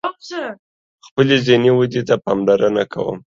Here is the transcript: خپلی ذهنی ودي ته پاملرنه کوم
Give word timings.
خپلی 1.05 1.35
ذهنی 1.45 1.71
ودي 1.73 2.01
ته 2.07 2.15
پاملرنه 2.25 2.83
کوم 2.93 3.17